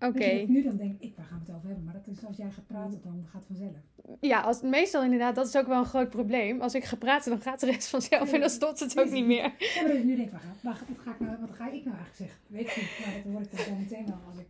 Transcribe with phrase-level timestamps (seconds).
[0.00, 0.18] Oké.
[0.18, 1.84] Dus ik nu dan denk ik, waar gaan we het over hebben?
[1.84, 4.16] Maar dat is als jij gaat praten, dan gaat het vanzelf.
[4.20, 6.60] Ja, als, meestal inderdaad, dat is ook wel een groot probleem.
[6.60, 9.26] Als ik ga praten, dan gaat de rest vanzelf en dan stopt het ook niet
[9.26, 9.42] meer.
[9.58, 11.70] Ja, maar dat ik nu denk, waar ga, waar, wat, ga ik nou, wat ga
[11.70, 12.38] ik nou eigenlijk zeggen?
[12.46, 14.46] Weet ik niet, maar dat hoor ik dan zo meteen wel als ik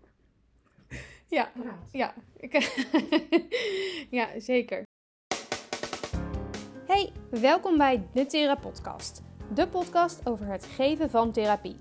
[1.29, 1.89] Ja, praat.
[1.93, 2.53] ja, ik,
[4.19, 4.83] ja zeker.
[6.87, 9.23] Hey, welkom bij de Thera Podcast.
[9.55, 11.77] De podcast over het geven van therapie.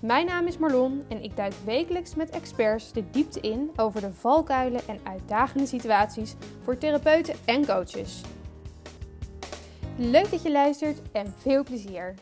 [0.00, 4.12] Mijn naam is Marlon en ik duik wekelijks met experts de diepte in over de
[4.12, 8.20] valkuilen en uitdagende situaties voor therapeuten en coaches.
[9.96, 12.14] Leuk dat je luistert en veel plezier.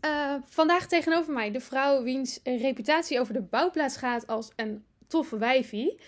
[0.00, 5.38] Eh, vandaag tegenover mij de vrouw wiens reputatie over de bouwplaats gaat als een toffe
[5.38, 6.00] wijfie.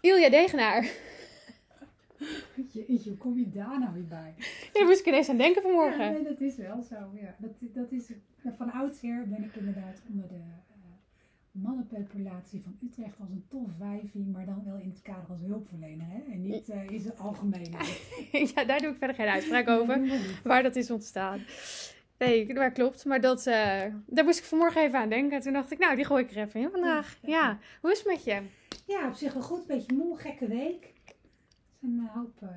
[0.00, 0.90] Ilja Degenaar.
[2.72, 4.34] Jeetje, hoe kom je daar nou weer bij?
[4.72, 6.12] Daar moest ik ineens aan denken Ja, vanmorgen.
[6.12, 6.96] nee, dat is wel zo.
[7.20, 7.34] Ja.
[7.38, 8.12] Dat, dat is,
[8.56, 10.40] van oudsher ben ik inderdaad onder de eh,
[11.50, 16.06] mannenpopulatie van Utrecht als een tof wijfie, maar dan wel in het kader als hulpverlener.
[16.08, 16.32] Hè?
[16.32, 18.02] En niet eh, in zijn algemeenheid.
[18.54, 20.00] ja, daar doe ik verder geen uitspraak over.
[20.00, 20.20] Nee.
[20.42, 21.40] Waar dat is ontstaan.
[22.18, 23.04] Nee, waar klopt.
[23.04, 25.40] Maar dat, eh, daar moest ik vanmorgen even aan denken.
[25.40, 27.18] Toen dacht ik, nou, die gooi ik er even in vandaag.
[27.22, 28.40] Ja, Ja, hoe is het met je?
[28.86, 29.66] Ja, op zich wel goed.
[29.66, 30.92] Beetje moe, gekke week.
[31.84, 32.50] Een hoop eh,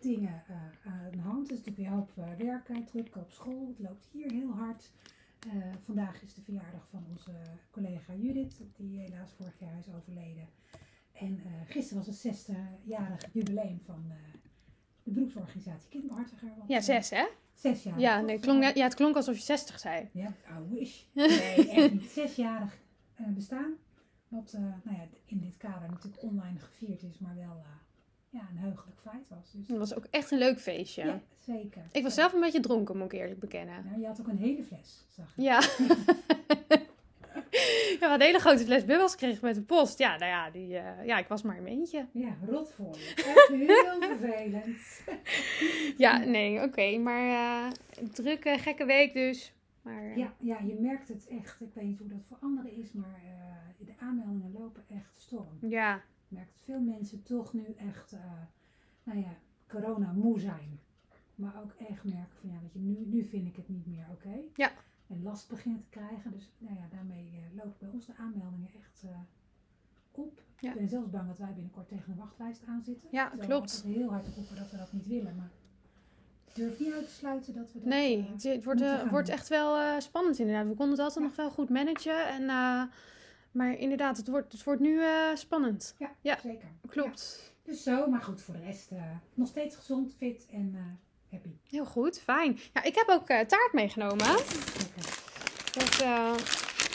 [0.00, 1.46] dingen eh, aan de hand.
[1.50, 3.66] Er is natuurlijk een hoop eh, werk, eh, druk op school.
[3.68, 4.90] Het loopt hier heel hard.
[5.48, 5.52] Eh,
[5.84, 7.30] vandaag is de verjaardag van onze
[7.70, 10.48] collega Judith, die helaas vorig jaar is overleden.
[11.12, 14.16] En eh, gisteren was het 60-jarig jubileum van eh,
[15.02, 16.48] de beroepsorganisatie Kindbehartiger.
[16.56, 17.24] want, Ja, eh, zes, hè?
[17.54, 17.98] Zes jaar.
[18.00, 20.08] Ja, nee, het klonk, ja, het klonk alsof je 60 zei.
[20.12, 21.02] Ja, I wish.
[21.14, 22.10] Nee, echt niet.
[22.10, 22.78] Zesjarig
[23.14, 23.72] eh, bestaan.
[24.32, 27.70] Wat eh, nou ja, in dit kader natuurlijk online gevierd is, maar wel eh,
[28.30, 29.52] ja, een heugelijk feit was.
[29.52, 31.04] Dus, Het was ook echt een leuk feestje.
[31.04, 31.20] ja.
[31.38, 31.82] zeker.
[31.92, 33.84] Ik was zelf een beetje dronken, moet ik eerlijk bekennen.
[33.84, 35.42] Nou, je had ook een hele fles, zag ik.
[35.44, 35.60] Ja.
[38.00, 39.98] ja, we een hele grote fles bubbels gekregen met de post.
[39.98, 42.06] Ja, nou ja, die, eh, ja ik was maar in mijn eentje.
[42.12, 43.14] Ja, rot voor je.
[43.16, 45.02] Echt heel vervelend.
[45.96, 46.98] Ja, nee, oké.
[46.98, 47.72] maar
[48.12, 49.52] drukke, gekke week dus.
[49.82, 51.60] Maar, eh, Ja, ja, je merkt het echt.
[51.60, 55.56] Ik weet niet hoe dat voor anderen is, maar eh, de aanmeldingen lopen echt storm.
[55.60, 58.42] ja, Ik merk dat veel mensen toch nu echt, eh,
[59.02, 59.34] nou ja,
[59.68, 60.80] corona moe zijn.
[61.34, 64.06] Maar ook echt merken van, ja, weet je, nu, nu vind ik het niet meer
[64.10, 64.40] oké.
[64.54, 64.72] Ja.
[65.06, 66.30] En last beginnen te krijgen.
[66.30, 69.04] Dus nou ja, daarmee lopen bij ons de aanmeldingen echt
[70.10, 70.42] op.
[70.58, 70.70] Ja.
[70.70, 73.08] Ik ben zelfs bang dat wij binnenkort tegen een wachtlijst aan zitten.
[73.12, 73.82] Ja, klopt.
[73.82, 75.36] We heel hard roepen dat we dat niet willen.
[75.36, 75.50] Maar
[76.54, 77.88] durf niet uit te sluiten dat we dat...
[77.88, 80.66] nee, eh, het, het wordt, eh, wordt echt wel eh, spannend inderdaad.
[80.66, 81.26] We konden het altijd Ja.
[81.26, 82.26] nog wel goed managen.
[82.26, 82.46] En,
[83.52, 85.00] maar inderdaad, het wordt, het wordt nu
[85.34, 85.94] spannend.
[85.98, 86.38] ja, ja.
[86.42, 86.68] zeker.
[86.88, 87.52] Klopt.
[87.64, 88.90] Dus zo, maar goed, voor de rest
[89.34, 90.98] nog steeds gezond, fit en
[91.30, 91.48] happy.
[91.68, 92.58] Heel goed, fijn.
[92.74, 94.26] Ja, ik heb ook taart meegenomen.
[95.72, 96.32] Dat, eh,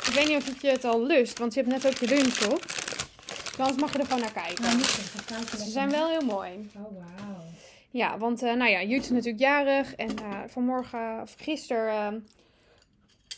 [0.08, 2.46] ik weet niet of je het al lust, want je hebt net ook je lunch
[2.54, 2.66] op.
[3.58, 4.64] Anders mag je er gewoon naar kijken.
[4.64, 4.86] Nou, niet
[5.50, 6.70] Ze zijn wel heel mooi.
[6.76, 7.44] Oh, wauw.
[7.98, 9.96] Ja, want eh, nou ja, Jut is natuurlijk jarig.
[9.96, 12.20] En eh, vanmorgen, of gisteren, eh,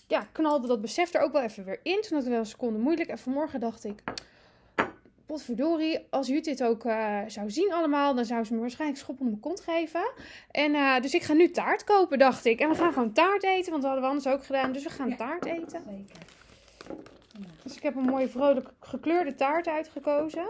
[0.08, 2.02] ja, knalde dat besef er ook wel even weer in.
[2.02, 3.09] Toen had ik wel een seconde moeilijk.
[3.09, 4.03] En vanmorgen dacht ik,
[5.25, 9.20] potverdorie, als Jut dit ook eh, zou zien allemaal, dan zou ze me waarschijnlijk schop
[9.20, 10.12] onder mijn kont geven.
[10.52, 12.59] En dus ik ga nu taart kopen, dacht ik.
[12.59, 14.72] En we gaan gewoon taart eten, want dat hadden we anders ook gedaan.
[14.72, 15.16] Dus we gaan Ja.
[15.16, 15.84] taart eten.
[15.88, 16.28] Zeker.
[16.88, 17.46] Ja.
[17.64, 20.47] Dus ik heb een mooie vrolijk gekleurde taart uitgekozen.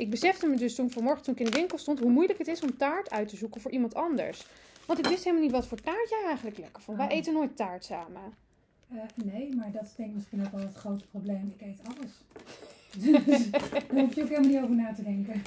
[0.00, 2.48] Ik besefte me dus toen vanmorgen toen ik in de winkel stond hoe moeilijk het
[2.48, 4.46] is om taart uit te zoeken voor iemand anders.
[4.86, 6.96] Want ik wist helemaal niet wat voor taart jij eigenlijk lekker vond.
[6.98, 7.12] Wij Oh.
[7.12, 8.22] eten nooit taart samen.
[8.90, 11.54] Eh, nee, maar dat is denk ik misschien ook wel het grote probleem.
[11.58, 12.10] Ik eet alles.
[13.26, 15.42] Dus daar hoef je ook helemaal niet over na te denken.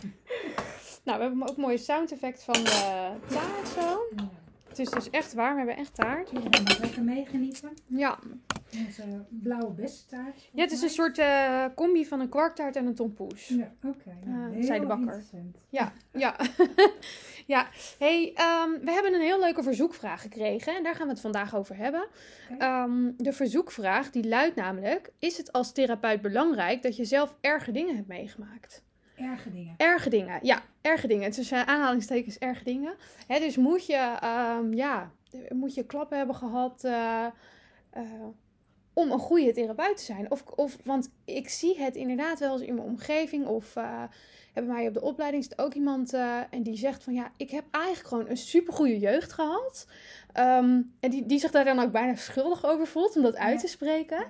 [1.03, 4.00] Nou, we hebben ook mooie sound effect van de taart zo.
[4.16, 4.30] Ja.
[4.78, 6.31] Het is dus echt waar, we hebben echt taart.
[6.31, 7.69] Iedereen mag lekker meegenieten.
[7.85, 8.19] Ja,
[8.88, 10.50] Onze blauwe besttaart.
[10.53, 13.47] ja het is een soort eh, combi van een kwarktaart en een tompoes.
[13.47, 14.17] Ja, oké.
[14.25, 15.06] Nou, Eh, zei de bakker.
[15.06, 15.57] interessant.
[15.69, 16.35] Ja, ja.
[17.53, 17.67] ja.
[18.00, 21.56] Hey, ehm, we hebben een heel leuke verzoekvraag gekregen en daar gaan we het vandaag
[21.56, 22.07] over hebben.
[22.57, 27.71] Ehm, de verzoekvraag die luidt namelijk: Is het als therapeut belangrijk dat je zelf erge
[27.71, 28.83] dingen hebt meegemaakt?
[29.15, 29.74] Erge dingen.
[29.77, 31.31] Erge dingen, ja, erge dingen.
[31.31, 32.94] Tussen aanhalingstekens erge dingen.
[33.27, 35.12] Hè, dus moet je, ehm, ja,
[35.50, 37.25] moet je klappen hebben gehad eh,
[37.89, 38.04] eh,
[38.94, 40.31] om een goede therapeut te zijn?
[40.31, 43.75] Of, of, want ik zie het inderdaad wel eens in mijn omgeving of...
[43.75, 44.04] eh
[44.54, 47.50] hebben mij op de opleiding zit ook iemand eh, en die zegt van ja, ik
[47.50, 49.88] heb eigenlijk gewoon een supergoeie jeugd gehad.
[50.33, 53.60] Ehm, en die, die zich daar dan ook bijna schuldig over voelt om dat uit
[53.60, 54.18] te spreken.
[54.18, 54.27] Ja.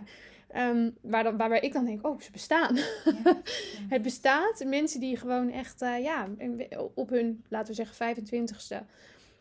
[0.54, 2.76] Ehm, waar dan, waarbij ik dan denk, oh, ze bestaan.
[2.76, 2.82] Ja.
[3.94, 4.66] Het bestaat.
[4.66, 6.28] Mensen die gewoon echt, eh, ja,
[6.94, 8.86] op hun, laten we zeggen, 25ste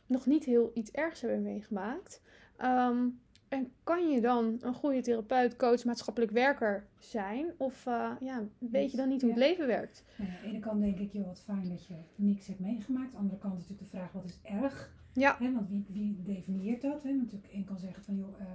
[0.06, 2.20] nog niet heel iets ergs hebben meegemaakt.
[2.56, 3.09] Ehm,
[3.49, 7.53] en kan je dan een goede therapeut, coach, maatschappelijk werker zijn?
[7.56, 10.05] Of uh, ja, weet je dan niet hoe het leven werkt?
[10.19, 13.06] Aan de ene kant denk ik, joh, wat fijn dat je niks hebt meegemaakt.
[13.06, 14.93] Aan de andere kant is natuurlijk de vraag, wat is erg?
[15.12, 15.37] Ja.
[15.41, 17.03] Want wie, wie definieert dat?
[17.03, 17.12] Hè?
[17.12, 18.47] Natuurlijk, één kan zeggen van, joh, uh,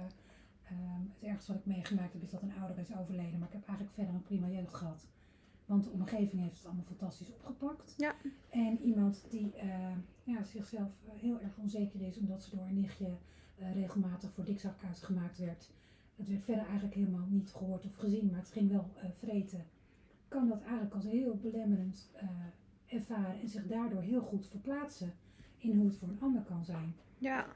[0.72, 3.38] um, het ergste wat ik meegemaakt heb is dat een ouder is overleden.
[3.38, 5.08] Maar ik heb eigenlijk verder een prima jeugd gehad.
[5.66, 7.94] Want de omgeving heeft het allemaal fantastisch opgepakt.
[7.96, 8.14] Ja.
[8.50, 13.16] En iemand die uh, ja, zichzelf heel erg onzeker is omdat ze door een nichtje
[13.58, 15.70] uh, regelmatig voor dikzak uitgemaakt werd.
[16.16, 19.64] Het werd verder eigenlijk helemaal niet gehoord of gezien, maar het ging wel uh, vreten.
[20.28, 22.10] Kan dat eigenlijk als heel belemmerend
[22.86, 25.12] ervaren en zich daardoor heel goed verplaatsen
[25.58, 26.94] in hoe het voor een ander kan zijn.
[27.18, 27.46] Ja.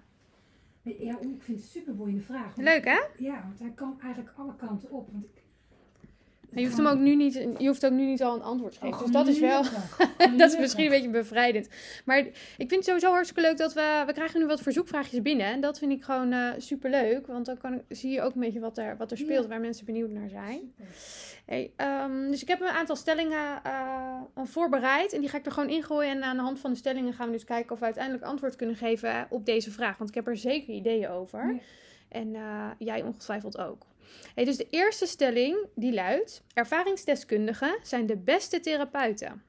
[0.82, 2.56] Ja, ik vind het een super boeiende vraag.
[2.56, 3.00] Leuk hè?
[3.16, 5.08] Ja, want hij kan eigenlijk alle kanten op.
[5.12, 5.41] Want ik,
[6.54, 8.78] je hoeft, hem ook nu niet, je hoeft ook nu niet al een antwoord te
[8.80, 8.98] geven.
[8.98, 9.62] dus dat is wel.
[10.36, 11.68] dat is misschien een beetje bevrijdend.
[12.04, 14.02] Maar ik vind het sowieso hartstikke leuk dat we.
[14.06, 15.46] We krijgen nu wat verzoekvraagjes binnen.
[15.46, 17.26] En dat vind ik gewoon uh, super leuk.
[17.26, 19.48] Want dan kan, zie je ook een beetje wat er, wat er speelt, ja.
[19.48, 20.74] waar mensen benieuwd naar zijn.
[21.46, 25.12] Hey, um, dus ik heb een aantal stellingen uh, voorbereid.
[25.12, 26.10] En die ga ik er gewoon ingooien.
[26.10, 28.56] En aan de hand van de stellingen gaan we dus kijken of we uiteindelijk antwoord
[28.56, 29.98] kunnen geven op deze vraag.
[29.98, 31.52] Want ik heb er zeker ideeën over.
[31.52, 31.60] Ja.
[32.12, 33.86] En uh, jij ongetwijfeld ook.
[34.34, 39.42] Hey, dus de eerste stelling die luidt: ervaringsdeskundigen zijn de beste therapeuten.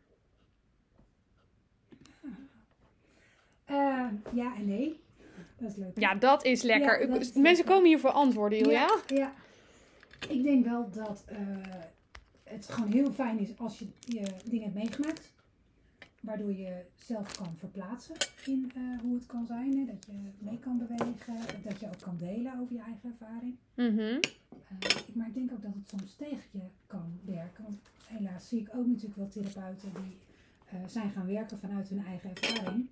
[3.70, 5.02] Uh, ja en nee.
[5.58, 6.00] Dat is leuk.
[6.00, 7.02] Ja, dat is lekker.
[7.02, 9.00] Ja, dat is Mensen komen hier voor antwoorden, Julia.
[9.08, 9.34] Ja, ja.
[10.30, 11.38] Ik denk wel dat uh,
[12.44, 15.32] het gewoon heel fijn is als je, je dingen hebt meegemaakt.
[16.24, 18.16] Waardoor je zelf kan verplaatsen
[18.46, 19.78] in uh, hoe het kan zijn.
[19.78, 19.86] Hè?
[19.86, 21.36] Dat je mee kan bewegen.
[21.64, 23.56] Dat je ook kan delen over je eigen ervaring.
[23.76, 24.20] Mm -hmm.
[24.20, 27.64] uh, maar ik denk ook dat het soms tegen je kan werken.
[27.64, 27.78] Want
[28.08, 30.18] helaas zie ik ook natuurlijk wel therapeuten die
[30.74, 32.88] uh, zijn gaan werken vanuit hun eigen ervaring.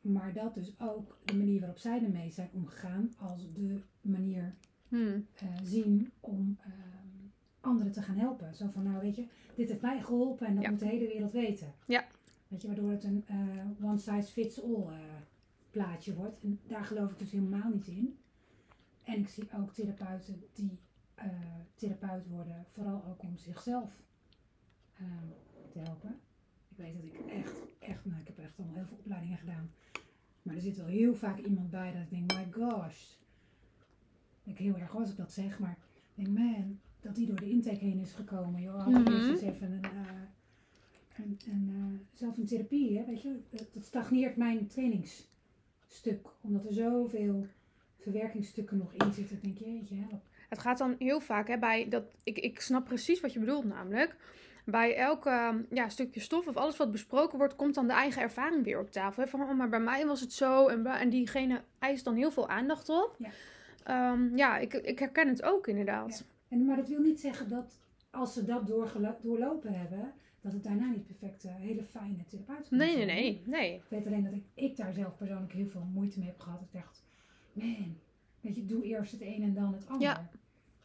[0.00, 4.54] Maar dat dus ook de manier waarop zij ermee zijn omgegaan als de manier
[4.88, 5.26] hmm.
[5.62, 7.26] zien om ehm,
[7.60, 8.54] anderen te gaan helpen.
[8.54, 10.70] Zo van, nou weet je, dit heeft mij geholpen en dat Ja.
[10.70, 11.72] moet de hele wereld weten.
[11.86, 12.04] Ja.
[12.48, 14.98] Weet je, waardoor het een eh, one size fits all eh,
[15.70, 16.40] plaatje wordt.
[16.40, 18.18] En daar geloof ik dus helemaal niet in.
[19.02, 20.78] En ik zie ook therapeuten die
[21.14, 21.26] eh,
[21.74, 24.02] therapeut worden, vooral ook om zichzelf
[25.70, 26.20] te helpen.
[26.68, 29.70] Ik weet dat ik echt, echt, nou ik heb echt al heel veel opleidingen gedaan.
[30.42, 33.12] Maar er zit wel heel vaak iemand bij dat ik denk, my gosh.
[34.44, 35.78] Ik heel erg als ik dat zeg, maar
[36.14, 38.60] ik denk, man, dat die door de intake heen is gekomen.
[38.62, 39.12] Joh, had Mhm.
[39.12, 39.84] eens even een,
[41.24, 43.36] een, eh, zelf een therapie, hè, weet je.
[43.50, 46.28] Dat, stagneert mijn trainingsstuk.
[46.40, 47.46] Omdat er zoveel
[47.98, 49.38] verwerkingsstukken nog in zitten.
[49.42, 50.22] Denk je, jeetje, help.
[50.48, 52.04] Het gaat dan heel vaak hè, bij dat.
[52.24, 54.16] Ik, ik snap precies wat je bedoelt, namelijk.
[54.64, 55.24] Bij elk
[55.70, 58.90] ja, stukje stof of alles wat besproken wordt, komt dan de eigen ervaring weer op
[58.90, 59.22] tafel.
[59.22, 59.28] Hè?
[59.28, 60.68] Van, oh, maar bij mij was het zo.
[60.68, 63.16] En, en diegene eist dan heel veel aandacht op.
[63.18, 63.30] Ja.
[63.86, 66.24] Ehm, ja, ik, ik herken het ook inderdaad.
[66.48, 67.78] En, maar dat wil niet zeggen dat
[68.16, 68.66] als ze dat
[69.22, 73.42] doorlopen hebben, dat het daarna niet perfect eh, hele fijne therapeut kan Nee, nee, nee,
[73.46, 73.74] nee.
[73.74, 76.60] Ik weet alleen dat ik, ik daar zelf persoonlijk heel veel moeite mee heb gehad.
[76.60, 77.04] Ik dacht,
[77.52, 77.96] man,
[78.40, 80.08] weet je, doe eerst het een en dan het ander.
[80.08, 80.30] Ja.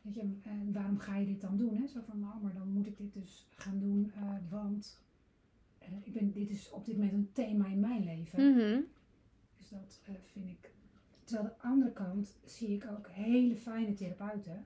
[0.01, 1.75] Weet je, en waarom ga je dit dan doen?
[1.75, 1.87] Hè?
[1.87, 5.01] Zo van, nou, maar dan moet ik dit dus gaan doen, eh, want
[5.79, 8.51] eh, ik ben, dit is op dit moment een thema in mijn leven.
[8.51, 8.81] Mhm.
[9.57, 9.99] Dus dat
[10.31, 10.71] vind ik.
[11.23, 14.65] Terwijl de andere kant zie ik ook hele fijne therapeuten.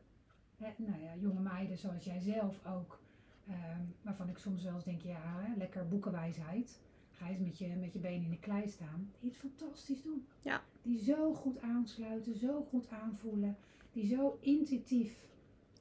[0.58, 3.00] Hè, nou ja, jonge meiden zoals jij zelf ook.
[3.48, 6.80] ehm, waarvan ik soms wel eens denk, ja, hè, lekker boekenwijsheid.
[7.12, 9.12] Ga eens met je, met je benen in de klei staan.
[9.20, 10.26] Die het fantastisch doen.
[10.42, 10.62] Ja.
[10.82, 13.58] Die zo goed aansluiten, zo goed aanvoelen.
[13.92, 15.18] Die zo intuïtief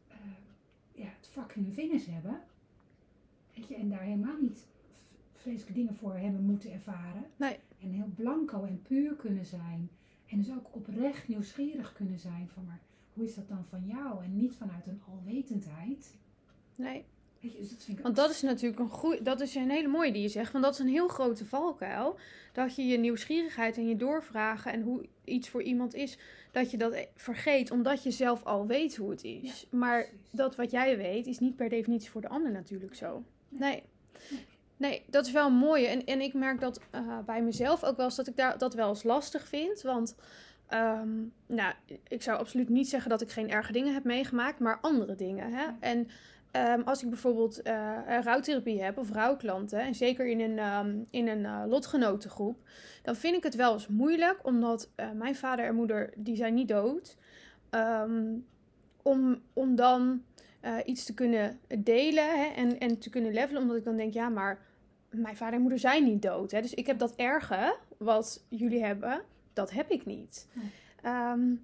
[0.09, 0.17] eh,
[0.93, 2.41] ja, het vak in hun vingers hebben.
[3.55, 4.67] Weet je, en daar helemaal niet
[5.33, 7.25] vreselijke dingen voor hebben moeten ervaren.
[7.37, 7.59] Nee.
[7.81, 9.91] En heel blanco en puur kunnen zijn.
[10.27, 12.81] En dus ook oprecht nieuwsgierig kunnen zijn van, maar
[13.15, 14.25] hoe is dat dan van jou?
[14.25, 16.15] En niet vanuit een alwetendheid.
[16.75, 17.05] Nee.
[17.41, 19.71] Weet je, dus dat vind ik Want dat is natuurlijk een goeie, dat is een
[19.71, 20.53] hele mooie die je zegt.
[20.53, 22.19] Want dat is een heel grote valkuil.
[22.53, 26.19] Dat je je nieuwsgierigheid en je doorvragen en hoe iets voor iemand is,
[26.53, 29.67] dat je dat e- vergeet omdat je zelf al weet hoe het is.
[29.71, 30.31] maar precies.
[30.31, 33.23] dat wat jij weet is niet per definitie voor de ander natuurlijk zo.
[33.49, 33.83] Nee.
[34.31, 34.45] Nee.
[34.77, 35.87] Nee, dat is wel een mooie.
[35.87, 38.75] En, en ik merk dat eh, bij mezelf ook wel eens dat ik daar, dat
[38.75, 39.83] wel eens lastig vind.
[39.83, 40.15] Want
[40.69, 41.11] ehm,
[41.47, 41.75] nou,
[42.09, 45.53] ik zou absoluut niet zeggen dat ik geen erge dingen heb meegemaakt, maar andere dingen.
[45.53, 45.67] Hè?
[45.81, 46.09] En
[46.51, 47.67] ehm, als ik bijvoorbeeld
[48.07, 52.59] een rouwtherapie heb of rouwklanten, en zeker in een, ehm, in een eh, lotgenotengroep,
[53.03, 56.55] dan vind ik het wel eens moeilijk, omdat eh, mijn vader en moeder, die zijn
[56.55, 57.17] niet dood.
[59.03, 60.23] Om, om dan
[60.85, 64.29] iets te kunnen delen hè, en, en te kunnen levelen, omdat ik dan denk, ja,
[64.29, 64.59] maar
[65.11, 66.51] mijn vader en moeder zijn niet dood.
[66.51, 69.23] Hè, dus ik heb dat erge, wat jullie hebben,
[69.55, 70.49] dat heb ik niet.
[70.53, 70.71] Nee.
[71.03, 71.55] Ehm,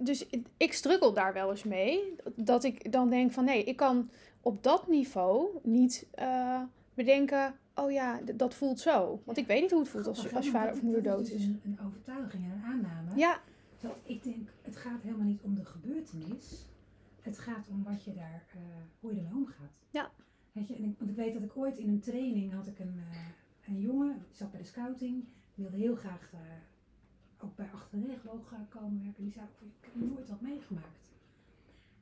[0.00, 2.14] dus ik struggle daar wel eens mee.
[2.34, 6.62] Dat ik dan denk van nee, ik kan op dat niveau niet eh,
[6.94, 7.54] bedenken.
[7.74, 9.20] Oh ja, dat voelt zo.
[9.24, 11.28] Want ik weet niet hoe het voelt als, als je vader of moeder dat- dood
[11.28, 11.44] dat is.
[11.44, 13.16] Een, een overtuiging en een aanname.
[13.16, 13.40] Ja,
[13.78, 16.66] Terwijl ik denk, het gaat helemaal niet om de gebeurtenis.
[17.20, 18.60] Het gaat om wat je daar, eh,
[19.00, 19.72] hoe je ermee omgaat.
[19.90, 20.10] Ja.
[20.52, 22.78] Weet je, en ik, want ik weet dat ik ooit in een training had ik
[22.78, 23.18] een, eh,
[23.68, 26.30] een jongen, zat bij de scouting, wilde heel graag
[27.38, 29.22] ook bij achter de regenboog gaan komen werken.
[29.22, 31.12] Die zei ook, ik heb nooit wat meegemaakt.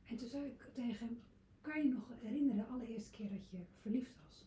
[0.05, 1.19] En toen zei ik tegen hem,
[1.61, 4.47] kan je nog herinneren de allereerste keer dat je verliefd was?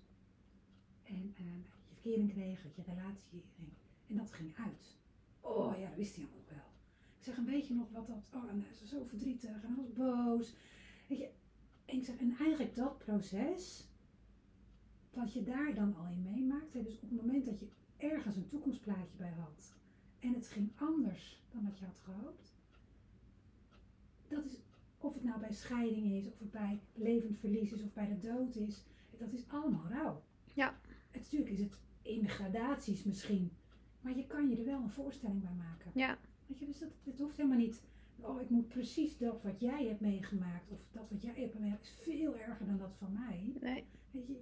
[1.04, 3.70] En eh, je verkering kreeg, dat je relatie ging.
[4.08, 4.98] En dat ging uit.
[5.42, 6.72] Oh ja, dat wist hij allemaal wel.
[7.18, 9.76] Ik zeg, een beetje nog wat dat, oh, en hij is zo verdrietig en hij
[9.76, 10.56] was boos.
[11.08, 11.30] Weet je,
[11.86, 13.88] en ik zeg, en eigenlijk dat proces,
[15.14, 17.68] wat je daar dan al in meemaakt, dus op het moment dat je
[17.98, 19.77] ergens een toekomstplaatje bij had
[20.28, 22.54] en het ging anders dan wat je had gehoopt,
[24.28, 24.62] dat is,
[24.98, 28.20] of het nou bij scheiding is, of het bij levend verlies is, of bij de
[28.20, 28.84] dood is,
[29.18, 30.24] dat is allemaal rouw.
[30.54, 30.80] Ja.
[31.12, 33.52] Het, natuurlijk is het in de gradaties misschien,
[34.02, 35.92] maar je kan je er wel een voorstelling bij maken.
[35.94, 36.18] ja,
[36.48, 37.82] Weet je, dus dat, het hoeft helemaal niet.
[38.20, 41.84] Oh, ik moet precies dat wat jij hebt meegemaakt, of dat wat jij hebt meegemaakt,
[41.84, 43.54] is veel erger dan dat van mij.
[43.62, 43.86] nee.
[44.12, 44.42] Weet je,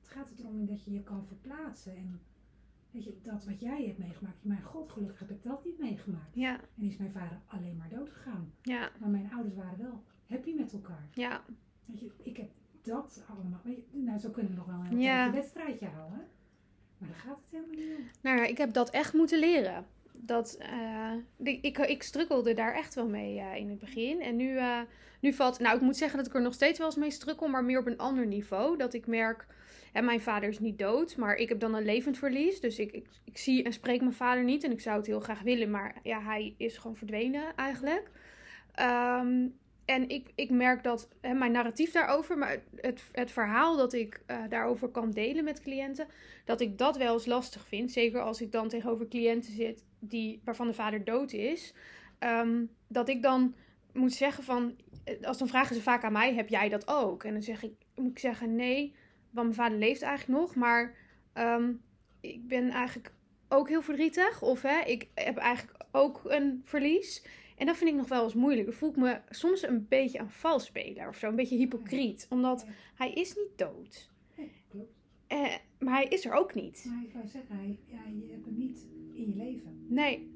[0.00, 1.96] het gaat erom dat je je kan verplaatsen.
[1.96, 2.20] En
[2.94, 6.34] weet je, dat wat jij hebt meegemaakt, mijn god, gelukkig heb ik dat niet meegemaakt.
[6.34, 8.52] Ja, En is mijn vader alleen maar dood gegaan.
[8.62, 11.08] ja, Maar mijn ouders waren wel happy met elkaar.
[11.12, 11.42] ja.
[11.86, 12.50] Weet je, ik heb
[12.82, 13.60] dat allemaal.
[13.64, 15.32] Weet je, nou, zo kunnen we nog wel een Ja.
[15.32, 16.26] wedstrijdje houden.
[16.98, 18.04] Maar daar gaat het helemaal niet om.
[18.22, 19.86] Nou ja, ik heb dat echt moeten leren.
[20.12, 21.12] Dat, eh,
[21.60, 24.20] ik, ik strukkelde daar echt wel mee eh, in het begin.
[24.20, 24.80] En nu, eh,
[25.20, 25.58] nu valt...
[25.58, 27.78] Nou, ik moet zeggen dat ik er nog steeds wel eens mee strukkel, maar meer
[27.78, 28.76] op een ander niveau.
[28.76, 29.46] Dat ik merk...
[29.94, 32.60] Hè, mijn vader is niet dood, maar ik heb dan een levend verlies.
[32.60, 34.64] Dus ik, ik, ik zie en spreek mijn vader niet.
[34.64, 38.10] En ik zou het heel graag willen, maar ja, hij is gewoon verdwenen eigenlijk.
[38.72, 39.46] Ehm,
[39.84, 44.22] en ik, ik merk dat hè, mijn narratief daarover, maar het, het verhaal dat ik
[44.26, 46.06] eh, daarover kan delen met cliënten,
[46.44, 47.92] dat ik dat wel eens lastig vind.
[47.92, 51.74] Zeker als ik dan tegenover cliënten zit die, waarvan de vader dood is.
[52.18, 53.54] Ehm, dat ik dan
[53.92, 57.24] moet zeggen van, eh, als dan vragen ze vaak aan mij, heb jij dat ook?
[57.24, 58.94] En dan zeg ik, moet ik zeggen nee,
[59.34, 60.94] want mijn vader leeft eigenlijk nog, maar
[61.32, 61.72] ehm,
[62.20, 63.12] ik ben eigenlijk
[63.48, 64.42] ook heel verdrietig.
[64.42, 67.24] Of hè, ik heb eigenlijk ook een verlies.
[67.56, 68.66] En dat vind ik nog wel eens moeilijk.
[68.66, 71.28] Dan voel ik me soms een beetje een valsspeler of zo.
[71.28, 72.26] Een beetje hypocriet.
[72.30, 74.10] Omdat hij is niet dood.
[74.36, 74.92] Nee, klopt.
[75.26, 76.84] Eh, maar hij is er ook niet.
[76.88, 79.86] Maar ik wou zeggen, hij, ja, je hebt hem niet in je leven.
[79.88, 80.30] Nee,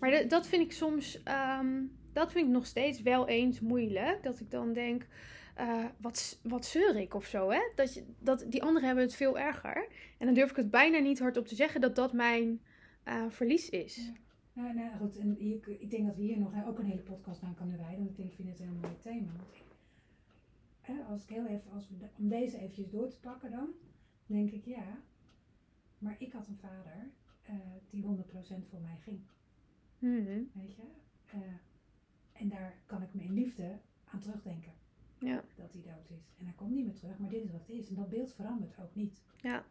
[0.00, 1.22] maar dat- dat vind ik soms...
[1.22, 1.82] ehm,
[2.12, 4.22] dat vind ik nog steeds wel eens moeilijk.
[4.22, 5.06] Dat ik dan denk...
[5.54, 7.60] eh, wat, wat zeur ik of zo, hè?
[7.74, 9.88] Dat, je, dat die anderen hebben het veel erger.
[10.18, 12.60] En dan durf ik het bijna niet hardop te zeggen dat dat mijn
[13.02, 14.12] eh, verlies is.
[14.52, 17.02] Nou, nou goed, en hier, ik denk dat we hier nog hè, ook een hele
[17.02, 17.98] podcast aan kunnen wijden.
[17.98, 19.32] Want ik denk, ik vind het een heel mooi thema.
[20.80, 23.68] Hè, als ik heel even, als we de- om deze eventjes door te pakken dan,
[24.26, 24.98] denk ik ja.
[25.98, 27.10] Maar ik had een vader
[27.42, 27.54] eh,
[27.90, 29.20] die 100% voor mij ging.
[29.98, 30.42] Mhm.
[30.52, 30.82] Weet je?
[31.26, 31.38] Eh,
[32.32, 34.72] en daar kan ik me in liefde aan terugdenken.
[35.24, 35.44] Ja.
[35.56, 36.34] Dat hij dood is.
[36.38, 37.88] En hij komt niet meer terug, maar dit is wat het is.
[37.88, 39.22] En dat beeld verandert ook niet.
[39.40, 39.64] Ja.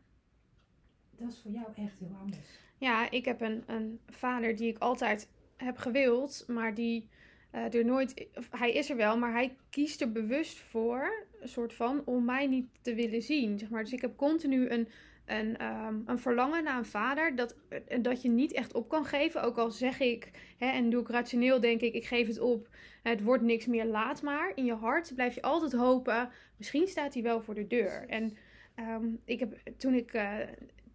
[1.16, 2.60] Dat is voor jou echt heel anders.
[2.78, 7.10] Ja, ik heb een, een vader die ik altijd heb gewild, maar die
[7.52, 8.28] eh, er nooit.
[8.50, 12.48] Hij is er wel, maar hij kiest er bewust voor, een soort van, om mij
[12.48, 13.60] niet te willen zien.
[13.60, 13.84] Zeg maar.
[13.84, 14.88] Dus ik heb continu een,
[15.26, 19.06] een, ehm, een verlangen naar een vader dat, eh, dat je niet echt op kan
[19.06, 19.44] geven.
[19.44, 22.68] Ook al zeg ik, hè, en doe ik rationeel, denk ik, ik geef het op.
[23.04, 24.52] Het wordt niks meer, laat maar.
[24.56, 28.06] In je hart blijf je altijd hopen, misschien staat hij wel voor de deur.
[28.08, 28.38] En
[28.76, 30.38] ehm, ik heb, toen ik eh,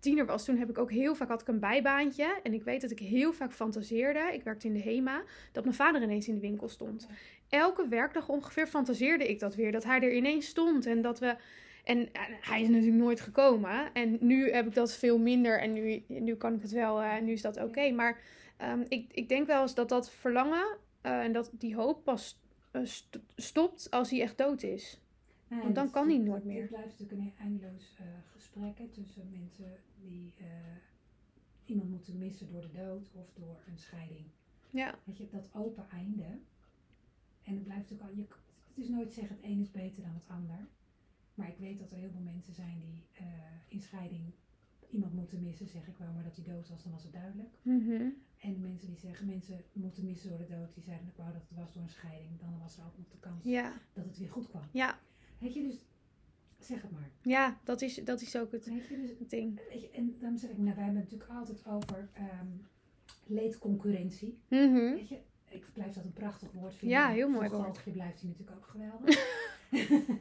[0.01, 2.41] tiener was, toen heb ik ook heel vaak had ik een bijbaantje.
[2.43, 4.31] En ik weet dat ik heel vaak fantaseerde.
[4.33, 5.23] Ik werkte in de HEMA.
[5.53, 7.09] Dat mijn vader ineens in de winkel stond.
[7.49, 9.73] Elke werkdag ongeveer fantaseerde ik dat weer.
[9.73, 10.87] Dat hij er ineens stond.
[10.87, 11.37] En dat we.
[11.89, 12.09] En
[12.41, 13.93] hij is natuurlijk nooit gekomen.
[13.95, 15.61] En nu heb ik dat veel minder.
[15.61, 17.03] En nu, nu kan ik het wel.
[17.03, 17.91] eh, nu is dat oké.
[17.91, 18.21] Maar
[18.57, 20.77] ehm, ik, ik denk wel eens dat dat verlangen.
[21.01, 22.41] eh, en dat die hoop pas
[22.71, 25.01] eh, st- stopt als hij echt dood is.
[25.49, 26.61] Nee, Want dan kan hij nooit meer.
[26.61, 27.97] Dit blijft natuurlijk een eindeloos
[28.33, 30.35] gesprek hè, tussen mensen die
[31.65, 34.27] iemand moeten missen door de dood of door een scheiding.
[34.71, 36.25] Ja, Weet je, dat open einde.
[37.43, 38.27] En het blijft natuurlijk al, je,
[38.69, 40.69] het is nooit zeggen het een is beter dan het ander.
[41.39, 43.25] Maar ik weet dat er heel veel mensen zijn die eh,
[43.69, 44.33] in scheiding
[44.91, 45.69] iemand moeten missen.
[45.69, 47.55] Zeg ik wel, maar dat hij dood was, dan was het duidelijk.
[47.63, 48.09] Mhm.
[48.39, 51.43] En mensen die zeggen mensen moeten missen door de dood, die zeiden ik wou dat
[51.49, 52.41] het was door een scheiding.
[52.41, 54.63] Dan was er ook nog de kans ja, dat het weer goed kwam.
[54.73, 54.99] ja,
[55.39, 55.85] Weet je, dus
[56.59, 57.11] zeg het maar.
[57.23, 59.61] ja dat, is, dat is ook het, Weet je, dus het ding.
[59.69, 62.47] Weet je, en dan zeg ik, nou, wij hebben het natuurlijk altijd over ehm
[63.27, 64.39] leedconcurrentie.
[64.49, 64.73] Mhm.
[64.75, 66.99] Weet je, Ik blijf dat een prachtig woord vinden.
[66.99, 67.83] Ja, heel mooi woord.
[67.93, 69.17] Blijft hij natuurlijk ook geweldig.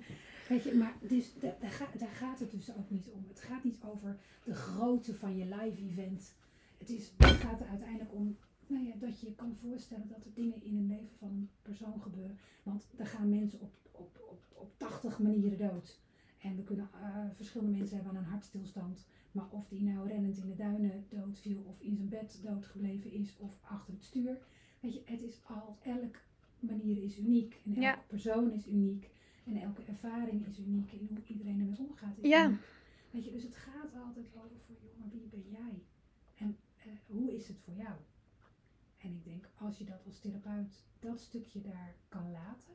[0.49, 3.25] Weet je, maar dus, da- daar, gaat, daar gaat het dus ook niet om.
[3.27, 6.33] Het gaat niet over de grootte van je live event.
[6.77, 8.37] Het, is, het gaat er uiteindelijk om
[8.67, 11.49] nou ja, dat je je kan voorstellen dat er dingen in het leven van een
[11.61, 12.37] persoon gebeuren.
[12.63, 15.99] Want er gaan mensen op, op, op, op 80 manieren dood.
[16.41, 19.05] En we kunnen eh, verschillende mensen hebben aan een hartstilstand.
[19.31, 23.35] Maar of die nou rennend in de duinen doodviel, of in zijn bed doodgebleven is,
[23.37, 24.37] of achter het stuur.
[24.79, 26.19] Weet je, het is al, elke
[26.59, 27.53] manier is uniek.
[27.65, 28.03] En elke Ja.
[28.07, 29.09] persoon is uniek.
[29.47, 30.91] En elke ervaring is uniek.
[30.91, 32.45] En hoe iedereen ermee omgaat is Ja.
[32.45, 32.61] uniek.
[33.11, 35.83] Weet je, dus het gaat altijd over voor jongen, wie ben jij?
[36.35, 37.95] En eh, hoe is het voor jou?
[38.97, 42.73] En ik denk, als je dat als therapeut, dat stukje daar kan laten,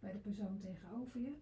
[0.00, 1.32] bij de persoon tegenover je,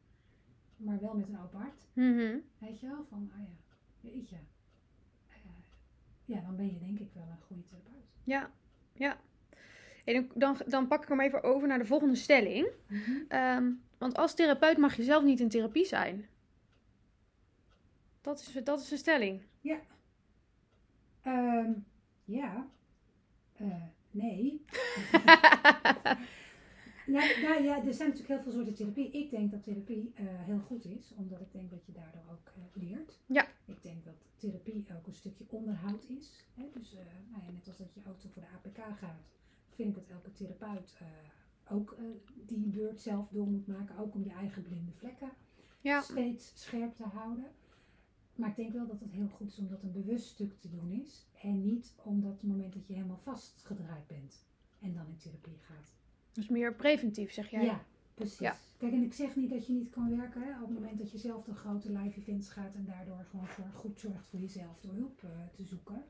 [0.77, 2.39] maar wel met een open hart, Mhm.
[2.59, 3.57] weet je wel, van, ah ja,
[4.01, 4.37] weet je,
[5.29, 5.35] eh,
[6.25, 8.11] ja, dan ben je denk ik wel een goede therapeut.
[8.25, 8.51] Ja,
[8.93, 9.21] ja.
[10.07, 12.69] En dan- dan, pak ik hem even over naar de volgende stelling.
[13.29, 16.27] Ehm, want als therapeut mag je zelf niet in therapie zijn.
[18.21, 19.41] Dat is, dat is een stelling.
[21.23, 21.71] Ehm,
[22.25, 22.67] ja,
[23.57, 24.63] Eh, nee.
[27.07, 29.11] Ja, nou ja, er zijn natuurlijk heel veel soorten therapie.
[29.11, 32.47] Ik denk dat therapie eh, heel goed is, omdat ik denk dat je daardoor ook
[32.57, 33.19] eh, leert.
[33.27, 33.47] Ja.
[33.65, 36.45] Ik denk dat therapie ook een stukje onderhoud is.
[36.55, 36.65] Hè?
[36.75, 36.93] Dus
[37.31, 39.21] nou ja, net als dat je auto voor de APK gaat,
[39.77, 41.07] vind ik dat elke therapeut eh,
[41.75, 42.05] ook eh,
[42.47, 43.99] die beurt zelf door moet maken.
[43.99, 45.31] Ook om je eigen blinde vlekken
[45.81, 47.45] Ja, steeds scherp te houden.
[48.35, 50.71] Maar ik denk wel dat het heel goed is om dat een bewust stuk te
[50.71, 51.27] doen is.
[51.43, 54.45] En niet omdat het moment dat je helemaal vastgedraaid bent
[54.79, 55.95] en dan in therapie gaat.
[56.33, 57.65] dus meer preventief zeg jij.
[57.65, 58.39] Ja, precies.
[58.39, 58.57] Ja.
[58.79, 61.11] Kijk, en ik zeg niet dat je niet kan werken hè, op het moment dat
[61.11, 64.81] je zelf de grote live events gaat en daardoor gewoon voor, goed zorgt voor jezelf
[64.81, 66.05] door hulp eh, te zoeken.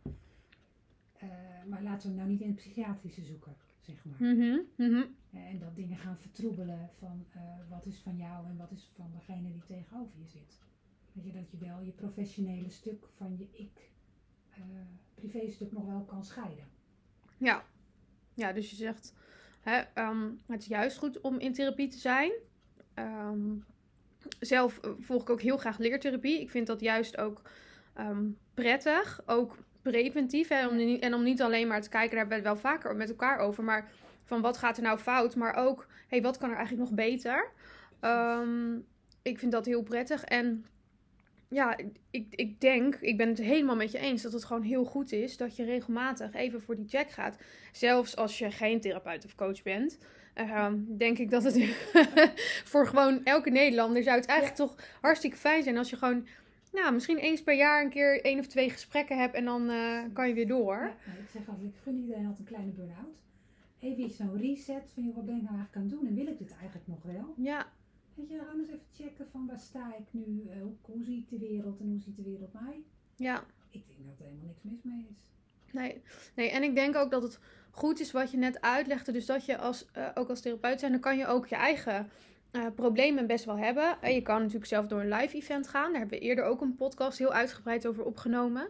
[1.19, 1.29] Eh,
[1.69, 4.35] maar laten we hem nou niet in het psychiatrische zoeken, zeg maar.
[4.35, 5.05] Mhm, mhm.
[5.33, 8.91] Eh, En dat dingen gaan vertroebelen van eh, wat is van jou en wat is
[8.95, 10.61] van degene die tegenover je zit.
[11.13, 13.91] Weet je, dat je wel je professionele stuk van je ik,
[14.51, 14.61] eh
[15.15, 16.65] privéstuk nog wel kan scheiden.
[17.39, 17.65] Ja.
[18.35, 19.15] ja, dus je zegt,
[19.61, 22.33] hè, ehm, het is juist goed om in therapie te zijn.
[22.95, 23.55] Ehm,
[24.41, 26.41] zelf volg ik ook heel graag leertherapie.
[26.41, 27.43] Ik vind dat juist ook
[27.95, 29.59] ehm, prettig, ook
[29.91, 30.49] preventief.
[30.49, 32.73] Hè, om niet, en om niet alleen maar te kijken, daar hebben we het wel
[32.73, 33.91] vaker met elkaar over, maar
[34.25, 37.51] van wat gaat er nou fout, maar ook, hey, wat kan er eigenlijk nog beter?
[38.01, 38.77] Ehm,
[39.23, 40.67] ik vind dat heel prettig en
[41.49, 41.77] ja,
[42.11, 45.13] ik, ik denk, ik ben het helemaal met je eens dat het gewoon heel goed
[45.13, 47.37] is dat je regelmatig even voor die check gaat.
[47.73, 49.99] Zelfs als je geen therapeut of coach bent,
[50.35, 51.65] ehm, denk ik dat het
[52.71, 56.27] voor gewoon elke Nederlander zou het eigenlijk toch hartstikke fijn zijn als je gewoon,
[56.73, 60.03] nou, misschien eens per jaar een keer één of twee gesprekken hebt en dan eh,
[60.13, 60.75] kan je weer door.
[60.77, 63.17] Ja, nou, ik zeg altijd, ik gun iedereen altijd een kleine burn-out.
[63.81, 66.33] Even zo'n reset van, joh, wat ben ik nou eigenlijk aan het doen en wil
[66.33, 67.35] ik dit eigenlijk nog wel?
[67.37, 67.67] Ja,
[68.17, 71.19] Weet je, gaan eens even checken van waar sta ik nu, eh, hoe, hoe zie
[71.19, 72.83] ik de wereld en hoe ziet de wereld mij?
[73.17, 73.45] ja.
[73.71, 75.27] Ik denk dat er helemaal niks mis mee is.
[75.73, 76.03] Nee,
[76.35, 77.39] nee, en ik denk ook dat het
[77.71, 79.13] goed is wat je net uitlegde.
[79.13, 82.11] Dus dat je als, eh, ook als therapeut zijn, dan kan je ook je eigen
[82.57, 83.97] eh, problemen best wel hebben.
[84.01, 85.91] En je kan natuurlijk zelf door een live event gaan.
[85.91, 88.69] Daar hebben we eerder ook een podcast heel uitgebreid over opgenomen.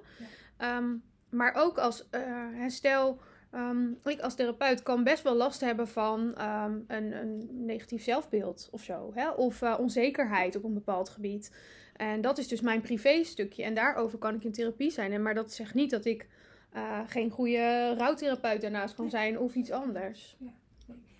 [0.56, 0.94] Ehm,
[1.30, 2.20] maar ook als eh,
[2.52, 3.20] hè, stel,
[3.50, 8.68] ehm, ik als therapeut kan best wel last hebben van ehm, een, een negatief zelfbeeld
[8.72, 9.10] of zo.
[9.14, 9.30] Hè?
[9.30, 11.56] Of eh, onzekerheid op een bepaald gebied.
[11.96, 13.62] En dat is dus mijn privé stukje.
[13.62, 15.12] En daarover kan ik in therapie zijn.
[15.12, 16.26] En, maar dat zegt niet dat ik
[16.72, 20.36] eh, geen goede rouwtherapeut daarnaast kan zijn of iets anders.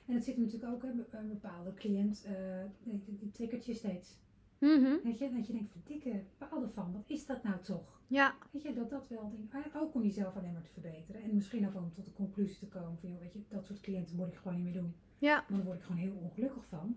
[0.07, 4.19] En het zit natuurlijk ook, een bepaalde cliënt, eh, die, triggert je steeds.
[4.59, 4.97] Mhm.
[5.03, 8.01] Weet je, dat je denkt, verdikke, bepaalde van, wat is dat nou toch?
[8.07, 11.23] Ja, Weet je, dat dat wel, ding, ah, ook om jezelf alleen maar te verbeteren.
[11.23, 13.81] En misschien ook om tot de conclusie te komen van, joh, weet je, dat soort
[13.81, 14.95] cliënten moet ik gewoon niet meer doen.
[15.19, 16.97] ja, Want daar word ik gewoon heel ongelukkig van.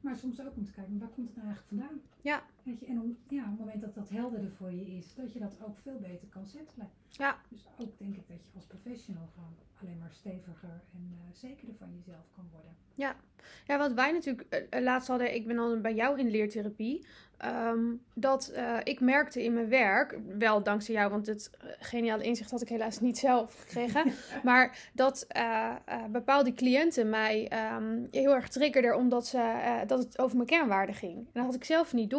[0.00, 2.00] Maar soms ook om te kijken, waar komt het nou eigenlijk vandaan?
[2.26, 2.42] Ja.
[2.62, 5.32] Weet je, en om, ja, op het moment dat dat helderder voor je is, dat
[5.32, 6.90] je dat ook veel beter kan settelen.
[7.08, 7.38] Ja.
[7.48, 11.74] Dus ook denk ik dat je als professional gewoon alleen maar steviger en eh, zekerder
[11.78, 12.76] van jezelf kan worden.
[12.94, 17.06] Ja, wat wij natuurlijk eh, eh, laatst hadden, ik ben al bij jou in leertherapie.
[17.36, 22.62] ehm, dat ik merkte in mijn werk, wel dankzij jou, want het geniale inzicht had
[22.62, 24.12] ik helaas niet zelf gekregen.
[24.44, 25.26] maar dat
[26.10, 31.16] bepaalde cliënten mij ehm, heel erg triggerden omdat ze, dat het over mijn kernwaarden ging.
[31.16, 32.15] En dat had ik zelf niet door.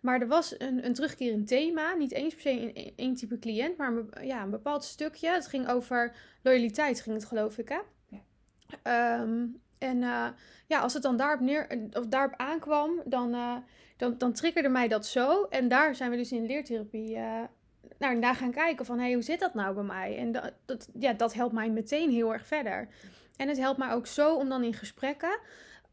[0.00, 3.76] Maar er was een, een terugkerend thema, niet eens per se in één type cliënt,
[3.76, 5.28] maar een, ja, een bepaald stukje.
[5.28, 7.80] Het ging over loyaliteit, ging het geloof ik, hè?
[8.08, 8.20] Ja.
[8.82, 9.46] Ehm,
[9.78, 10.26] en eh,
[10.66, 13.56] ja, als het dan daarop, neer, of daarop aankwam, dan, eh,
[13.96, 15.44] dan, dan triggerde mij dat zo.
[15.44, 17.42] En daar zijn we dus in leertherapie eh
[17.98, 20.18] naar gaan kijken van, hey, hoe zit dat nou bij mij?
[20.18, 22.88] En dat, dat, ja, dat helpt mij meteen heel erg verder.
[23.36, 25.38] En het helpt mij ook zo om dan in gesprekken,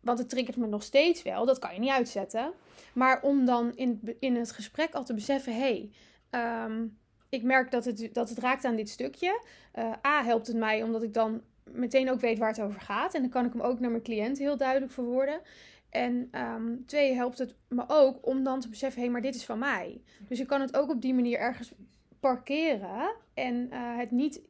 [0.06, 2.54] want het triggert me nog steeds wel, dat kan je niet uitzetten.
[2.94, 5.89] Maar om dan in, in het gesprek al te beseffen, hé, hey,
[6.30, 6.86] ehm,
[7.30, 9.41] ik merk dat het, dat het raakt aan dit stukje.
[9.72, 13.13] Eh, A, helpt het mij omdat ik dan meteen ook weet waar het over gaat.
[13.13, 15.41] En dan kan ik hem ook naar mijn cliënt heel duidelijk verwoorden.
[15.89, 19.36] En ehm, twee, helpt het me ook om dan te beseffen, hé, hey, maar dit
[19.36, 20.02] is van mij.
[20.28, 21.74] Dus ik kan het ook op die manier ergens
[22.20, 24.41] parkeren en uh, het niet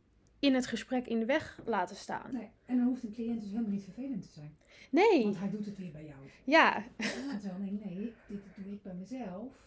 [0.46, 2.32] in het gesprek in de weg laten staan.
[2.32, 4.58] Nee, en dan hoeft een cliënt dus helemaal niet vervelend te zijn.
[4.90, 5.24] Nee.
[5.24, 6.20] Want hij doet het weer bij jou.
[6.44, 6.84] Ja.
[6.98, 9.65] Ja, terwijl nee, nee, dit doe ik bij mezelf.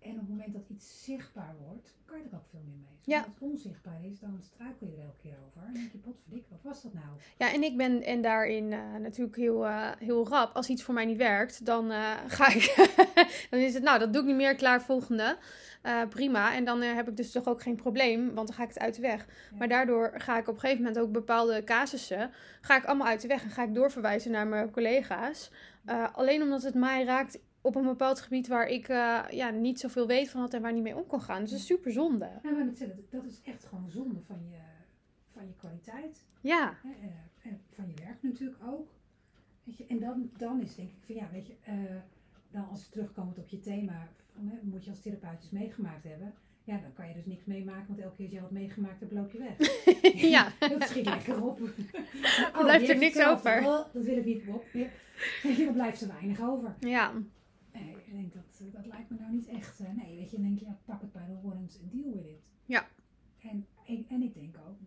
[0.00, 2.88] En op het moment dat iets zichtbaar wordt, kan je er ook veel meer mee.
[2.96, 3.18] Als Ja.
[3.20, 5.60] het onzichtbaar is, dan struikel je er elke keer over.
[5.60, 7.06] En dan denk je, potverdik, wat was dat nou?
[7.38, 10.54] Ja, en ik ben en daarin eh, natuurlijk heel, eh, heel rap.
[10.54, 12.74] Als iets voor mij niet werkt, dan eh, ga ik.
[13.50, 15.36] dan is het, nou, dat doe ik niet meer, klaar, volgende.
[16.08, 16.54] Prima.
[16.54, 18.94] En dan heb ik dus toch ook geen probleem, want dan ga ik het uit
[18.94, 19.26] de weg.
[19.50, 19.56] Ja.
[19.58, 23.20] Maar daardoor ga ik op een gegeven moment ook bepaalde casussen, ga ik allemaal uit
[23.20, 25.50] de weg en ga ik doorverwijzen naar mijn collega's.
[26.12, 30.06] Alleen omdat het mij raakt op een bepaald gebied waar ik eh, ja, niet zoveel
[30.06, 31.40] weet van had en waar niet mee om kon gaan.
[31.40, 32.30] Dus dat is super zonde.
[32.42, 34.58] Nou, maar dat, dat is echt gewoon zonde van je,
[35.32, 36.24] van je kwaliteit.
[36.40, 38.88] Ja, eh, en van je werk natuurlijk ook.
[39.64, 41.74] Weet je, en dan, dan is denk ik van ja, weet je, eh,
[42.50, 46.04] dan als we terugkomen op je thema, van, hè, moet je als therapeut iets meegemaakt
[46.04, 46.34] hebben.
[46.64, 49.12] Ja, dan kan je dus niks meemaken, want elke keer als je wat meegemaakt hebt,
[49.12, 49.56] loop je weg.
[50.36, 50.52] ja.
[50.78, 51.60] dat schiet lekker op.
[52.54, 53.58] Oh, blijft die er niks over.
[53.58, 54.64] Oh, dat wil ik niet op.
[54.72, 54.86] Ja.
[55.64, 56.74] Dan blijft er weinig over.
[56.78, 57.12] ja.
[58.30, 59.80] Ik denk dat, dat lijkt me nou niet echt.
[59.80, 62.12] eh, nee, weet je, dan denk je, ja, pak het bij de horens en deal
[62.12, 62.50] with it.
[62.64, 62.88] Ja.
[63.38, 64.78] En, en, en ik denk ook,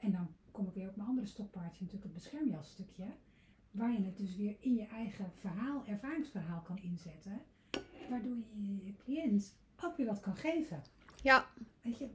[0.00, 3.04] en dan kom ik weer op mijn andere stokpaardje, natuurlijk het beschermjasstukje,
[3.70, 7.40] waar je het dus weer in je eigen verhaal, ervaringsverhaal kan inzetten,
[8.10, 10.82] waardoor je je cliënt ook weer wat kan geven.
[11.22, 11.46] Ja.
[11.82, 12.08] Weet je,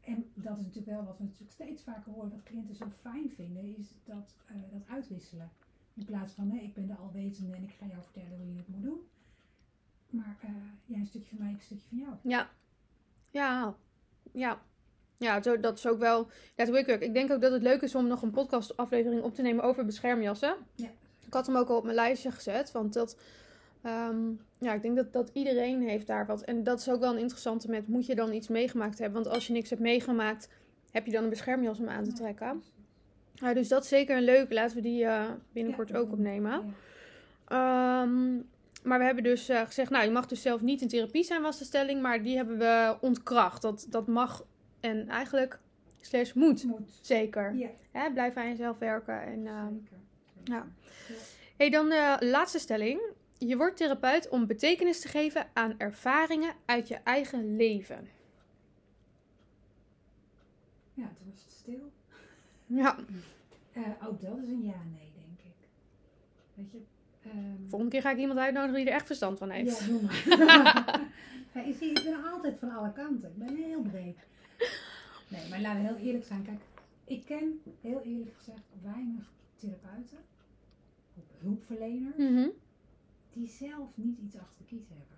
[0.00, 3.30] en dat is natuurlijk wel wat we natuurlijk steeds vaker horen, wat cliënten zo fijn
[3.30, 5.50] vinden, is dat, eh, dat uitwisselen.
[5.94, 8.56] In plaats van, nee, ik ben de alwetende en ik ga jou vertellen hoe je
[8.56, 9.00] het moet doen.
[10.16, 10.50] Maar eh
[10.84, 12.12] jij een stukje van mij, een stukje van jou.
[12.22, 12.50] Ja.
[13.30, 13.74] Ja.
[14.32, 14.62] Ja.
[15.16, 16.28] Ja, zo, dat is ook wel.
[16.56, 17.00] Ja, dat ik ook.
[17.00, 19.84] Ik denk ook dat het leuk is om nog een podcastaflevering op te nemen over
[19.84, 20.56] beschermjassen.
[20.74, 20.88] Ja.
[21.26, 23.18] Ik had hem ook al op mijn lijstje gezet, want dat.
[23.82, 26.42] ehm, ja, ik denk dat, dat iedereen heeft daar wat.
[26.42, 29.22] En dat is ook wel een interessante met, moet je dan iets meegemaakt hebben?
[29.22, 30.48] Want als je niks hebt meegemaakt,
[30.90, 32.62] heb je dan een beschermjas om aan te trekken.
[33.34, 34.54] Ja, dus dat is zeker een leuke.
[34.54, 36.74] Laten we die eh, binnenkort Ja, ook opnemen.
[37.48, 38.02] Ja.
[38.02, 38.40] Ehm,
[38.84, 41.42] maar we hebben dus eh, gezegd, nou, je mag dus zelf niet in therapie zijn,
[41.42, 42.02] was de stelling.
[42.02, 43.62] Maar die hebben we ontkracht.
[43.62, 44.46] Dat, dat mag
[44.80, 45.58] en eigenlijk
[46.00, 46.64] slash moet.
[46.64, 46.98] Moet.
[47.02, 47.54] Zeker.
[47.54, 49.22] Ja, Hè, blijf aan jezelf werken.
[49.22, 49.98] En, ehm, zeker.
[50.44, 50.66] ja.
[51.56, 53.00] hey, dan de laatste stelling.
[53.38, 58.08] Je wordt therapeut om betekenis te geven aan ervaringen uit je eigen leven.
[60.94, 61.92] Ja, toen was het stil.
[62.66, 62.96] Ja,
[63.72, 65.68] Eh, ook dat is een ja-nee, denk ik.
[66.54, 66.78] Weet je.
[67.24, 69.78] Ehm, volgende keer ga ik iemand uitnodigen die er echt verstand van heeft.
[69.80, 70.24] Ja, doe maar.
[71.54, 73.28] ja, ik, zie, ik ben altijd van alle kanten.
[73.28, 74.16] Ik ben heel breed.
[75.28, 76.42] Nee, maar laten we heel eerlijk zijn.
[76.42, 76.60] Kijk,
[77.04, 80.18] ik ken heel eerlijk gezegd weinig therapeuten,
[81.14, 82.48] of hulpverleners, Mhm.
[83.32, 85.16] die zelf niet iets achter de kiezen hebben.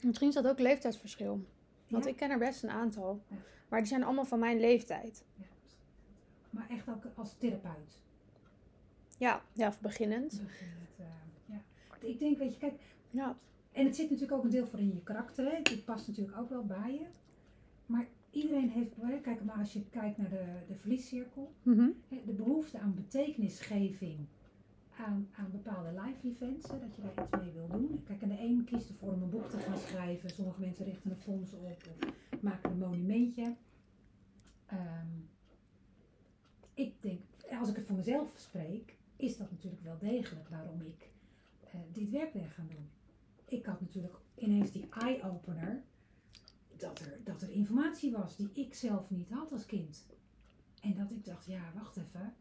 [0.00, 1.44] Misschien is dat ook leeftijdsverschil.
[1.88, 2.10] Want Ja?
[2.10, 3.22] ik ken er best een aantal.
[3.28, 3.36] Ja.
[3.68, 5.24] Maar die zijn allemaal van mijn leeftijd.
[5.36, 5.44] Ja,
[6.50, 7.98] maar echt ook als therapeut.
[9.18, 11.06] Ja, ja of beginnend vind het, eh,
[11.46, 11.62] ja.
[12.02, 13.36] Ik denk, weet je, kijk, Ja.
[13.72, 15.44] en het zit natuurlijk ook een deel voor in je karakter.
[15.44, 15.56] Hè?
[15.56, 17.06] Het past natuurlijk ook wel bij je.
[17.86, 21.52] Maar iedereen heeft, hè, kijk maar als je kijkt naar de, de verliescirkel.
[21.62, 21.88] Mhm.
[22.08, 24.18] Hè, de behoefte aan betekenisgeving
[24.96, 28.02] aan, aan bepaalde live events, hè, dat je daar iets mee wil doen.
[28.04, 31.10] Kijk, en de een kiest ervoor om een boek te gaan schrijven, sommige mensen richten
[31.10, 33.54] een fonds op of maken een monumentje.
[34.66, 35.06] Ehm,
[36.74, 37.20] ik denk,
[37.60, 41.09] als ik het voor mezelf spreek, is dat natuurlijk wel degelijk waarom ik
[41.92, 42.90] dit werk ben gaan doen.
[43.44, 45.82] Ik had natuurlijk ineens die eye-opener
[46.76, 50.06] dat er, dat er informatie was die ik zelf niet had als kind.
[50.80, 52.34] En dat ik dacht, ja, wacht even.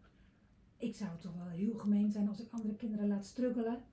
[0.77, 3.83] Ik zou toch wel heel gemeen zijn als ik andere kinderen laat struggelen.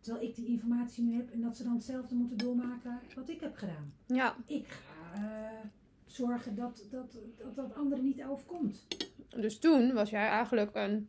[0.00, 3.40] Terwijl ik die informatie nu heb en dat ze dan hetzelfde moeten doormaken wat ik
[3.40, 3.92] heb gedaan.
[4.06, 5.66] Ja, Ik ga eh,
[6.06, 8.86] zorgen dat dat, dat dat anderen niet overkomt.
[9.28, 11.08] dus toen was jij eigenlijk een...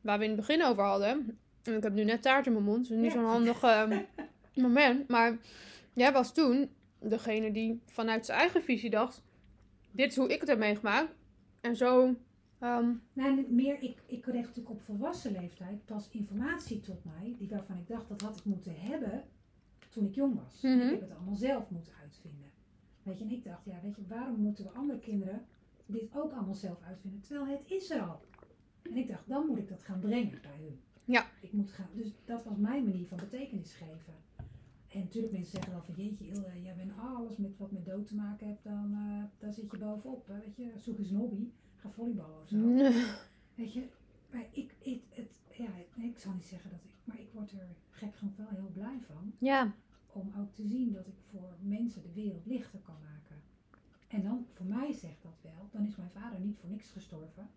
[0.00, 1.38] Waar we in het begin over hadden.
[1.68, 2.88] En ik heb nu net taart in mijn mond.
[2.88, 3.18] Dus niet Ja.
[3.20, 3.90] zo'n handig eh,
[4.54, 5.08] moment.
[5.08, 5.38] Maar
[5.92, 9.22] jij was toen degene die vanuit zijn eigen visie dacht...
[9.90, 11.14] Dit is hoe ik het heb meegemaakt.
[11.60, 12.14] En zo...
[12.58, 17.34] ehm, Nou, niet meer, ik, ik kreeg natuurlijk op volwassen leeftijd pas informatie tot mij,
[17.38, 19.22] die waarvan ik dacht dat had ik moeten hebben
[19.90, 20.60] toen ik jong was.
[20.62, 20.78] Mhm.
[20.80, 22.50] Ik heb het allemaal zelf moeten uitvinden.
[23.02, 25.44] Weet je, en ik dacht, ja, weet je, waarom moeten we andere kinderen
[25.86, 27.20] dit ook allemaal zelf uitvinden?
[27.20, 28.20] Terwijl het is er al.
[28.82, 30.80] En ik dacht, dan moet ik dat gaan brengen bij hun.
[31.08, 31.26] Ja.
[31.40, 34.14] Ik moet gaan, dus dat was mijn manier van betekenis geven.
[34.88, 38.06] En natuurlijk mensen zeggen dan van jeetje Ilde, jij bent alles met wat met dood
[38.06, 38.92] te maken hebt, dan
[39.38, 40.26] daar zit je bovenop.
[40.26, 40.38] Hè?
[40.40, 42.56] Weet je, zoek eens een hobby, ga volleyballen of zo.
[43.54, 43.88] Weet je,
[44.30, 45.68] maar ik, ik, het, ja,
[46.02, 48.98] ik zal niet zeggen dat ik, maar ik word er gek genoeg wel heel blij
[49.06, 49.32] van.
[49.38, 49.74] Ja,
[50.12, 53.42] Om ook te zien dat ik voor mensen de wereld lichter kan maken.
[54.08, 57.50] En dan, voor mij zegt dat wel, dan is mijn vader niet voor niks gestorven.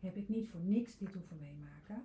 [0.00, 2.04] Heb ik niet voor niks dit hoeven meemaken.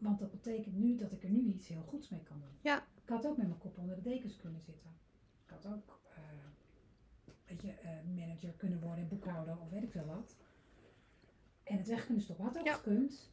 [0.00, 2.58] Want dat betekent nu dat ik er nu iets heel goeds mee kan doen.
[2.60, 2.86] Ja.
[3.02, 4.90] Ik had ook met mijn kop onder de dekens kunnen zitten.
[5.44, 6.22] Ik had ook, eh,
[7.46, 10.36] weet je, eh, manager kunnen worden, boekhouder of weet ik veel wat.
[11.62, 12.44] En het weg kunnen stoppen.
[12.44, 12.74] Had ook Ja.
[12.74, 13.32] gekund.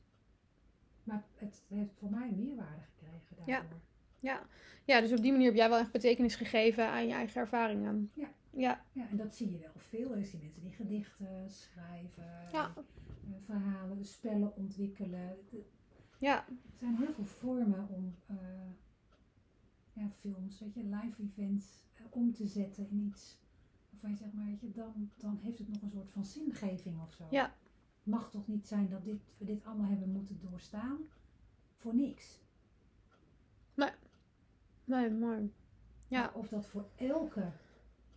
[1.03, 3.59] Maar het heeft voor mij meerwaarde gekregen Ja.
[3.59, 4.45] daardoor.
[4.85, 8.11] ja, dus op die manier heb jij wel echt betekenis gegeven aan je eigen ervaringen.
[8.13, 8.29] Ja.
[8.49, 10.15] Ja, Ja, en dat zie je wel veel.
[10.15, 12.83] Er zijn mensen die gedichten schrijven, ja, eh,
[13.45, 15.37] verhalen, spellen ontwikkelen.
[16.19, 16.45] Er ja,
[16.79, 18.35] zijn heel veel vormen om eh,
[19.93, 23.37] ja, films, weet je, live events eh, om te zetten in iets
[23.89, 27.01] waarvan je zegt, maar weet je, dan, dan heeft het nog een soort van zingeving
[27.01, 27.27] of zo.
[27.31, 27.43] Ja.
[27.43, 30.97] Het mag toch niet zijn dat dit, we dit allemaal hebben moeten doorstaan
[31.77, 32.39] voor niks.
[34.83, 35.51] nee.
[36.07, 36.21] Ja.
[36.21, 37.51] Maar of dat voor elke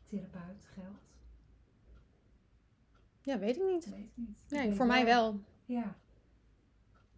[0.04, 1.08] therapeut geldt,
[3.22, 3.84] Ja, weet ik niet.
[3.90, 4.44] weet ik niet.
[4.48, 5.40] Nee, weet voor mij wel.
[5.64, 5.96] Ja.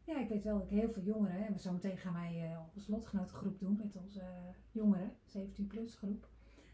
[0.04, 2.58] Ja, ik weet wel dat ik heel veel jongeren, en zo meteen gaan wij eh
[2.74, 4.26] onze lotgenotengroep doen met onze eh,
[4.72, 6.28] jongeren, 17 plus groep.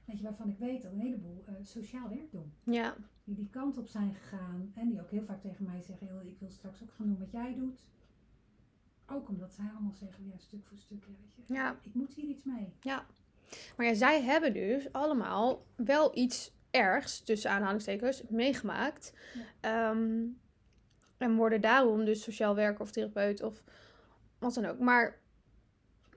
[0.05, 2.53] Weet je, waarvan ik weet dat een heleboel eh, sociaal werk doen.
[2.65, 6.07] Ja, Die die kant op zijn gegaan en die ook heel vaak tegen mij zeggen,
[6.07, 7.87] "Heel, ik wil straks ook gaan doen wat jij doet.
[9.07, 11.79] Ook omdat zij allemaal zeggen, ja, stuk voor stuk, ja, weet je, ja.
[11.83, 12.73] ik moet hier iets mee.
[13.77, 19.13] Maar ja, zij hebben dus allemaal wel iets ergs, tussen aanhalingstekens, meegemaakt.
[19.61, 20.25] Ehm,
[21.19, 23.63] en worden daarom dus sociaal werker of therapeut of
[24.39, 24.79] wat dan ook.
[24.79, 25.19] Maar,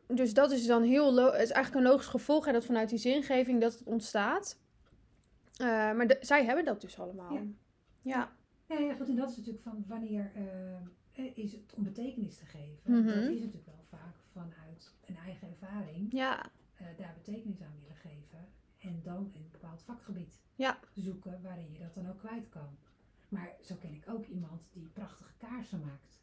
[0.08, 2.90] dus dat is dan heel, lo- het is eigenlijk een logisch gevolg, hè, dat vanuit
[2.90, 4.60] die zingeving dat het ontstaat.
[5.58, 7.34] Eh, maar de- zij hebben dat dus allemaal.
[7.34, 7.42] Ja.
[8.02, 8.32] Ja,
[8.68, 10.76] Ja, ja, goed, en dat is natuurlijk van wanneer eh,
[11.26, 12.80] eh, is het om betekenis te geven.
[12.84, 13.06] Mhm.
[13.06, 16.12] Dat is natuurlijk wel vaak vanuit een eigen ervaring.
[16.12, 16.46] ja,
[16.98, 18.48] daar betekenis aan willen geven.
[18.80, 20.80] En dan in een bepaald vakgebied Ja.
[20.96, 22.78] zoeken waarin je dat dan ook kwijt kan.
[23.32, 26.20] Maar zo ken ik ook iemand die prachtige kaarsen maakt.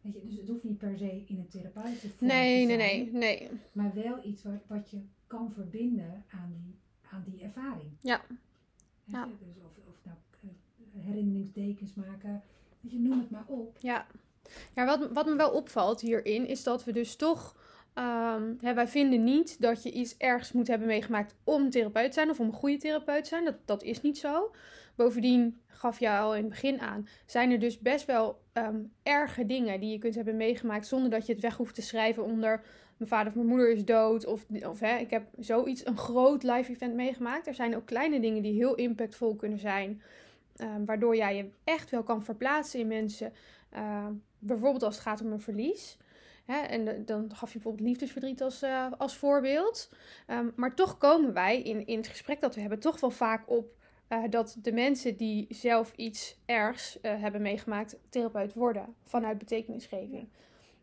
[0.00, 3.12] Weet je, dus het hoeft niet per se in een therapeutenvorm nee, te nee, zijn,
[3.12, 3.50] nee, nee.
[3.72, 6.78] Maar wel iets wat, wat je kan verbinden aan die,
[7.10, 7.90] aan die ervaring.
[8.00, 8.20] Ja.
[9.04, 9.24] Ja.
[9.24, 12.42] je, Dus of, of nou eh, herinneringsdekens maken,
[12.80, 13.76] weet je, noem het maar op.
[13.80, 14.06] Ja,
[14.74, 17.56] ja wat, wat me wel opvalt hierin is dat we dus toch.
[17.94, 22.12] ehm, hè, wij vinden niet dat je iets ergs moet hebben meegemaakt om therapeut te
[22.12, 23.44] zijn of om een goede therapeut te zijn.
[23.44, 24.50] Dat, dat is niet zo.
[24.98, 29.46] Bovendien gaf je al in het begin aan, zijn er dus best wel ehm, erge
[29.46, 32.62] dingen die je kunt hebben meegemaakt zonder dat je het weg hoeft te schrijven onder
[32.96, 36.42] mijn vader of mijn moeder is dood of, of hè, ik heb zoiets, een groot
[36.42, 37.46] live event meegemaakt.
[37.46, 40.02] Er zijn ook kleine dingen die heel impactvol kunnen zijn,
[40.56, 43.32] ehm, waardoor jij je echt wel kan verplaatsen in mensen.
[43.70, 45.96] Ehm, bijvoorbeeld als het gaat om een verlies.
[46.46, 49.90] En dan gaf je bijvoorbeeld liefdesverdriet als, eh, als voorbeeld.
[50.56, 53.77] Maar toch komen wij in, in het gesprek dat we hebben toch wel vaak op
[54.08, 60.28] eh, dat de mensen die zelf iets ergs eh, hebben meegemaakt, therapeut worden vanuit betekenisgeving.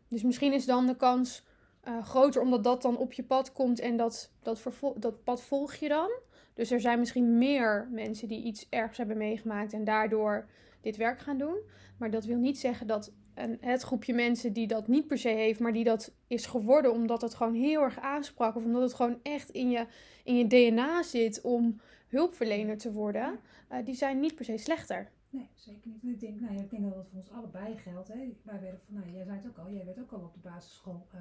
[0.08, 1.44] Dus misschien is dan de kans
[1.80, 4.62] eh, groter omdat dat dan op je pad komt en dat, dat,
[4.96, 6.10] dat pad volg je dan.
[6.54, 10.48] Dus er zijn misschien meer mensen die iets ergs hebben meegemaakt en daardoor
[10.80, 11.58] dit werk gaan doen.
[11.98, 13.12] Maar dat wil niet zeggen dat
[13.60, 17.22] het groepje mensen die dat niet per se heeft, maar die dat is geworden omdat
[17.22, 18.56] het gewoon heel erg aansprak.
[18.56, 19.86] Of omdat het gewoon echt in je,
[20.24, 23.38] in je DNA zit om hulpverlener te worden.
[23.68, 25.10] eh, die zijn niet per se slechter.
[25.30, 26.02] Nee, zeker niet.
[26.14, 28.08] Ik denk, nou ik denk dat dat voor ons allebei geldt.
[28.08, 28.14] Hè.
[28.42, 30.40] Wij werden van, nou, jij zei het ook al, jij werd ook al op de
[30.40, 31.20] basisschool eh,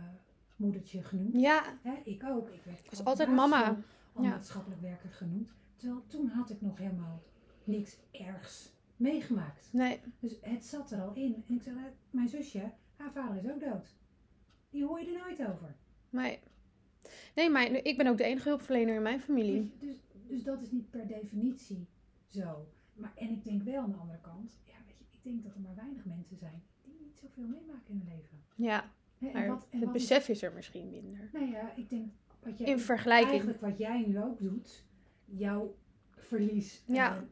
[0.56, 1.34] moedertje genoemd.
[1.42, 2.50] Ja, Hè, ik ook.
[2.50, 3.78] Ik werd was altijd mama.
[4.14, 4.30] Al Ja.
[4.30, 5.54] maatschappelijk werker genoemd.
[5.76, 7.22] Terwijl toen had ik nog helemaal
[7.64, 9.70] niks ergs meegemaakt.
[9.72, 10.00] nee.
[10.20, 11.44] Dus het zat er al in.
[11.48, 13.96] En ik zei, eh, mijn zusje, haar vader is ook dood.
[14.70, 15.76] Die hoor je er nooit over.
[16.10, 16.40] Nee.
[17.36, 19.62] Nee, maar ik ben ook de enige hulpverlener in mijn familie.
[19.80, 19.96] Dus, dus,
[20.28, 21.88] dus dat is niet per definitie
[22.28, 22.68] zo.
[22.94, 25.56] Maar, en ik denk wel aan de andere kant, ja, weet je, ik denk dat
[25.56, 28.44] er maar weinig mensen zijn die niet zoveel meemaken in hun leven.
[28.56, 28.92] Ja,
[29.34, 31.30] maar wat- het besef is er misschien minder.
[31.34, 32.12] Nou ja, ik denk
[32.44, 33.30] wat jij In vergelijking.
[33.32, 34.86] eigenlijk wat jij nu ook doet,
[35.26, 35.76] jouw
[36.12, 37.24] verlies Ja.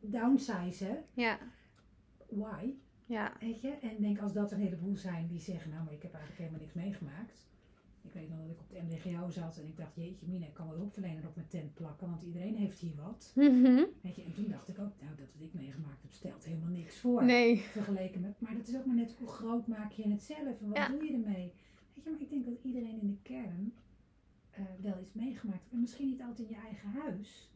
[0.00, 1.38] downsizen, Ja,
[2.28, 2.74] why?
[3.06, 3.68] ja, Weet je?
[3.70, 6.60] En denk als dat een heleboel zijn die zeggen, nou maar ik heb eigenlijk helemaal
[6.60, 7.46] niks meegemaakt.
[8.02, 10.54] Ik weet nog dat ik op de MDGO zat en ik dacht, jeetje mina, ik
[10.54, 13.32] kan wel hulpverlener op mijn tent plakken, want iedereen heeft hier wat.
[13.34, 13.84] Mhm.
[14.00, 16.68] Weet je, en toen dacht ik ook, nou, dat wat ik meegemaakt heb, stelt helemaal
[16.70, 17.24] niks voor.
[17.24, 17.56] Nee.
[17.58, 20.68] Vergeleken met, maar dat is ook maar net hoe groot maak je het zelf en
[20.68, 20.88] wat Ja.
[20.88, 21.52] doe je ermee?
[21.94, 23.74] Weet je, maar ik denk dat iedereen in de kern
[24.50, 25.72] eh, wel iets meegemaakt heeft.
[25.72, 27.50] En misschien niet altijd in je eigen huis,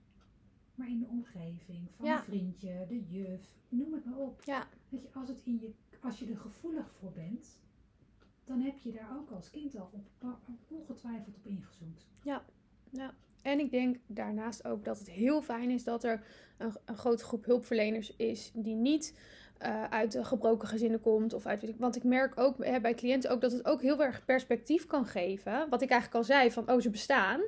[0.74, 2.16] maar in de omgeving, van Ja.
[2.18, 4.42] een vriendje, de juf, noem het maar op.
[4.44, 4.66] Ja.
[4.88, 7.60] Weet je, als, het in je, als je er gevoelig voor bent,
[8.46, 10.36] dan heb je daar ook als kind al op,
[10.68, 12.06] ongetwijfeld op ingezoomd.
[13.42, 16.22] En ik denk daarnaast ook dat het heel fijn is dat er
[16.58, 19.14] een, een grote groep hulpverleners is die niet
[19.58, 21.32] eh, uit gebroken gezinnen komt.
[21.32, 24.24] Of uit, want ik merk ook hè, bij cliënten ook dat het ook heel erg
[24.24, 25.66] perspectief kan geven.
[25.70, 27.40] Wat ik eigenlijk al zei, van oh ze bestaan.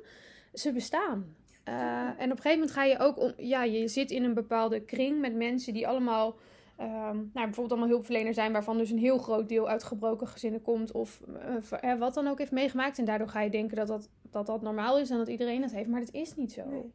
[0.52, 1.36] Ze bestaan.
[1.64, 1.74] Eh,
[2.18, 4.80] en op een gegeven moment ga je ook, om, ja, je zit in een bepaalde
[4.80, 6.36] kring met mensen die allemaal,
[6.86, 10.92] nou, bijvoorbeeld allemaal hulpverleners zijn, waarvan dus een heel groot deel uit gebroken gezinnen komt,
[10.92, 12.98] of eh, eh, wat dan ook heeft meegemaakt.
[12.98, 15.72] En daardoor ga je denken dat dat, dat dat normaal is en dat iedereen het
[15.72, 16.68] heeft, maar dat is niet zo.
[16.68, 16.92] Nee.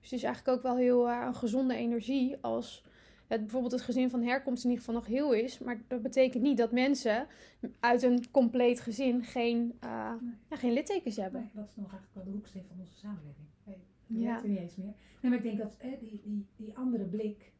[0.00, 2.84] Dus het is eigenlijk ook wel heel eh, een gezonde energie als
[3.26, 5.58] het, bijvoorbeeld het gezin van herkomst in ieder geval nog heel is.
[5.58, 7.26] Maar dat betekent niet dat mensen
[7.80, 10.34] uit een compleet gezin geen, Nee.
[10.50, 11.40] ja, geen littekens hebben.
[11.40, 13.46] Nee, dat is nog eigenlijk wel de hoeksteen van onze samenleving.
[13.64, 14.42] Hey, ja.
[14.42, 14.94] er niet eens meer.
[15.20, 17.52] Nee, maar ik denk dat eh, die, die, die andere blik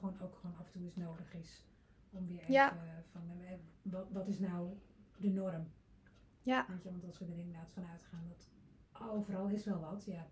[0.00, 0.34] gewoon ook
[0.80, 1.64] toe eens nodig is.
[2.10, 2.76] Om weer even Ja.
[3.12, 4.68] van, eh, wat, wat is nou
[5.16, 5.68] de norm?
[6.42, 6.66] Ja.
[6.68, 8.48] Weet je, want als we er inderdaad van uitgaan dat
[9.10, 10.26] overal is wel wat, ja,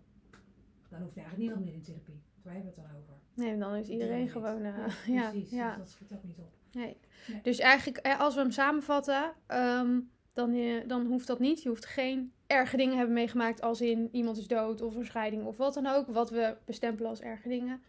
[0.89, 2.21] dan hoeft eigenlijk niemand meer in therapie.
[2.33, 3.13] Want wij hebben het dan over.
[3.33, 4.63] Nee, dan is iedereen gewoon.
[4.63, 4.87] eh, Ja,
[5.21, 5.49] ja, precies.
[5.51, 5.67] ja.
[5.69, 6.53] Dus dat schiet ook niet op.
[6.71, 6.97] Nee.
[7.27, 7.41] Nee.
[7.41, 9.99] Dus eigenlijk, eh, als we hem samenvatten, ehm,
[10.33, 11.61] dan, eh, dan hoeft dat niet.
[11.61, 15.45] Je hoeft geen erge dingen hebben meegemaakt als in iemand is dood of een scheiding
[15.45, 16.07] of wat dan ook.
[16.07, 17.81] Wat we bestempelen als erge dingen.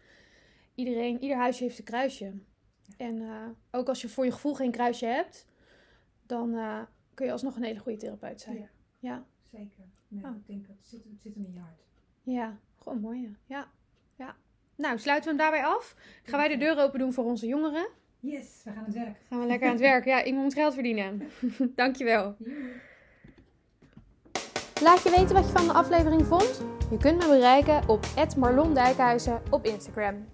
[0.74, 2.32] Iedereen, ieder huisje heeft een kruisje.
[2.96, 5.46] En eh, ook als je voor je gevoel geen kruisje hebt,
[6.26, 6.78] dan eh,
[7.14, 8.56] kun je alsnog een hele goede therapeut zijn.
[8.58, 8.68] Ja.
[8.98, 9.84] Ja, Zeker.
[10.08, 10.36] Nee, Oh.
[10.36, 11.82] Ik denk dat het zit, het zit hem in je hart.
[12.22, 12.58] ja.
[12.78, 13.22] gewoon mooi.
[13.22, 13.34] Ja.
[13.46, 13.68] ja.
[14.16, 14.36] ja.
[14.76, 15.94] Nou, sluiten we hem daarbij af.
[16.22, 17.88] Gaan wij de deur open doen voor onze jongeren.
[18.20, 19.16] Yes, we gaan het werk.
[19.28, 20.04] Gaan we lekker aan het werk.
[20.04, 21.22] Ja, ik moet geld verdienen.
[21.76, 22.36] Dankjewel.
[24.82, 26.62] Laat je weten wat je van de aflevering vond.
[26.90, 30.26] Je kunt me bereiken op @marlondijkhuizen op Instagram.